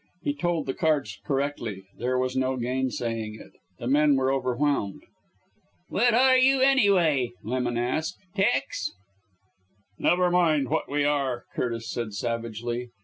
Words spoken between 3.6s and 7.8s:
The men were overwhelmed. "What are you, anyway?" Lemon